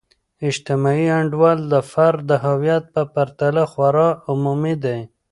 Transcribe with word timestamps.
اجتماعي 0.49 1.07
انډول 1.19 1.57
د 1.73 1.75
فرد 1.91 2.19
د 2.29 2.31
هویت 2.45 2.83
په 2.93 3.01
پرتله 3.13 3.63
خورا 3.71 4.09
عمومی 4.29 4.75
دی. 4.83 4.99